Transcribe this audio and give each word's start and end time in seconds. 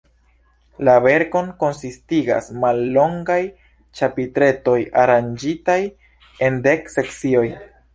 La 0.87 0.95
verkon 1.05 1.51
konsistigas 1.63 2.49
mallongaj 2.65 3.39
ĉapitretoj, 4.01 4.79
aranĝitaj 5.07 5.81
en 6.51 6.63
dek 6.69 6.97
sekcioj. 7.01 7.51